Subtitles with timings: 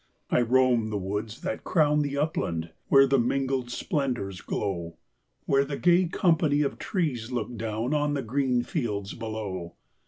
[0.31, 4.97] I roam the woods that crown The upland, where the mingled splendours glow,
[5.45, 9.75] Where the gay company of trees look down On the green fields below.